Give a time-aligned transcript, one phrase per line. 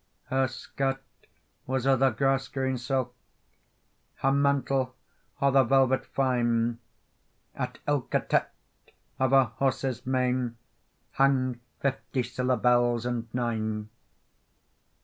[0.31, 1.03] Her skirt
[1.67, 3.13] was o the grass green silk,
[4.15, 4.95] Her mantle
[5.39, 6.79] o the velvet fyne,
[7.53, 8.47] At ilka tett
[9.19, 10.57] of her horse's mane
[11.11, 13.89] Hang fifty siller bells and nine.